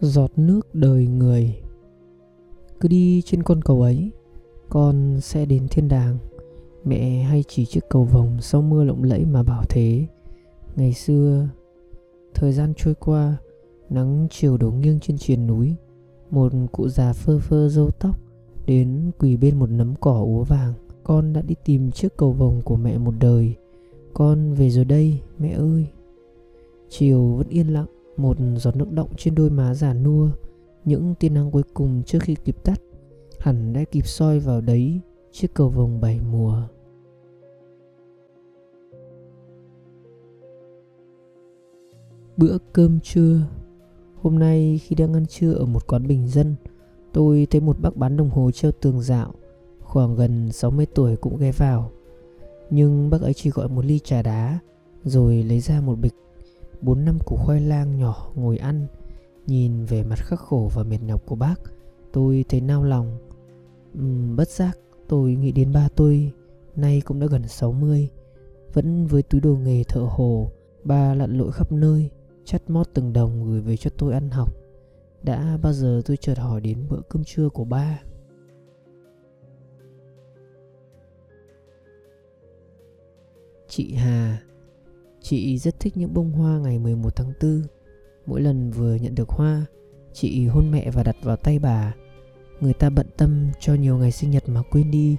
[0.00, 1.54] giọt nước đời người.
[2.80, 4.10] Cứ đi trên con cầu ấy,
[4.68, 6.18] con sẽ đến thiên đàng.
[6.84, 10.06] Mẹ hay chỉ chiếc cầu vồng sau mưa lộng lẫy mà bảo thế.
[10.76, 11.48] Ngày xưa,
[12.34, 13.36] thời gian trôi qua,
[13.90, 15.74] nắng chiều đổ nghiêng trên triền núi.
[16.30, 18.16] Một cụ già phơ phơ râu tóc
[18.66, 20.72] đến quỳ bên một nấm cỏ úa vàng.
[21.04, 23.54] Con đã đi tìm chiếc cầu vồng của mẹ một đời.
[24.14, 25.86] Con về rồi đây, mẹ ơi.
[26.88, 30.28] Chiều vẫn yên lặng một giọt nước động trên đôi má già nua.
[30.84, 32.80] Những tia nắng cuối cùng trước khi kịp tắt
[33.38, 35.00] hẳn đã kịp soi vào đấy
[35.32, 36.62] chiếc cầu vồng bảy mùa.
[42.36, 43.40] Bữa cơm trưa.
[44.22, 46.54] Hôm nay khi đang ăn trưa ở một quán bình dân,
[47.12, 49.34] tôi thấy một bác bán đồng hồ treo tường dạo,
[49.80, 51.90] khoảng gần 60 tuổi cũng ghé vào.
[52.70, 54.58] Nhưng bác ấy chỉ gọi một ly trà đá,
[55.04, 56.14] rồi lấy ra một bịch
[56.80, 58.86] bốn năm củ khoai lang nhỏ ngồi ăn
[59.46, 61.54] nhìn về mặt khắc khổ và mệt nhọc của bác
[62.12, 63.18] tôi thấy nao lòng.
[63.98, 64.78] Uhm, bất giác
[65.08, 66.32] tôi nghĩ đến ba tôi
[66.76, 68.10] nay cũng đã gần 60
[68.72, 70.50] vẫn với túi đồ nghề thợ hồ
[70.84, 72.10] ba lặn lội khắp nơi
[72.44, 74.54] chắt mót từng đồng gửi về cho tôi ăn học.
[75.22, 78.02] Đã bao giờ tôi chợt hỏi đến bữa cơm trưa của ba?
[83.68, 84.45] Chị Hà
[85.28, 87.62] Chị rất thích những bông hoa ngày 11 tháng 4
[88.26, 89.66] Mỗi lần vừa nhận được hoa,
[90.12, 91.94] Chị hôn mẹ và đặt vào tay bà.
[92.60, 95.16] Người ta bận tâm cho nhiều ngày sinh nhật mà quên đi,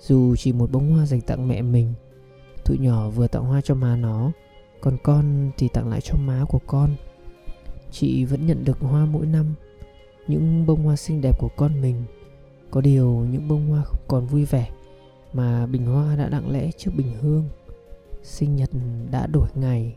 [0.00, 1.92] Dù chỉ một bông hoa dành tặng mẹ mình.
[2.64, 4.32] Tụi nhỏ vừa tặng hoa cho má nó,
[4.80, 6.96] Còn con thì tặng lại cho má của con.
[7.90, 9.54] Chị vẫn nhận được hoa mỗi năm,
[10.26, 12.04] Những bông hoa xinh đẹp của con mình.
[12.70, 14.70] Có điều những bông hoa không còn vui vẻ,
[15.32, 17.44] Mà bình hoa đã đặng lẽ trước bình hương
[18.22, 18.70] sinh nhật
[19.10, 19.96] đã đổi ngày.